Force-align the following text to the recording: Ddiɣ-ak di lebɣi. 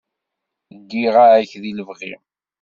Ddiɣ-ak 0.79 1.51
di 1.61 1.71
lebɣi. 1.77 2.13